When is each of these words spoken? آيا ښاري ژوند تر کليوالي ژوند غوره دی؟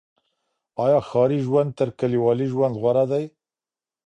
آيا 0.83 0.99
ښاري 1.09 1.39
ژوند 1.45 1.69
تر 1.79 1.89
کليوالي 1.99 2.47
ژوند 2.53 2.73
غوره 2.81 3.05
دی؟ 3.11 3.25